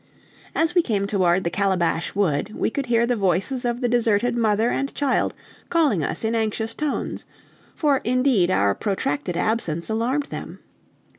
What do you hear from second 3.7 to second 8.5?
the deserted mother and child calling us in anxious tones; for indeed